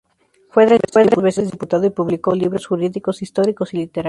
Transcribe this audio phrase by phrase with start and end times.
[0.49, 0.81] Fue tres
[1.21, 3.99] veces diputado y publicó libros jurídicos, históricos y literarios.